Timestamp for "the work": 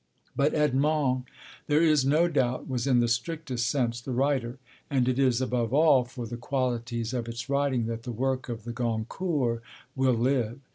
8.01-8.49